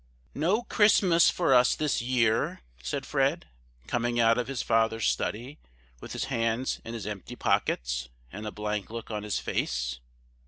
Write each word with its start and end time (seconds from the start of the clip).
"NO 0.33 0.63
CHRISTMAS 0.63 1.29
for 1.29 1.53
us 1.53 1.75
this 1.75 2.01
year!" 2.01 2.61
said 2.81 3.05
Fred, 3.05 3.45
coming 3.85 4.19
out 4.19 4.39
of 4.39 4.47
his 4.47 4.63
father's 4.63 5.05
study 5.05 5.59
with 5.99 6.13
his 6.13 6.23
hands 6.23 6.81
in 6.83 6.95
his 6.95 7.05
empty 7.05 7.35
pockets, 7.35 8.09
and 8.31 8.47
a 8.47 8.51
blank 8.51 8.89
look 8.89 9.11
on 9.11 9.21
his 9.21 9.37
face. 9.37 9.99